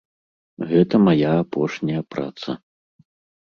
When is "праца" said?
2.17-2.51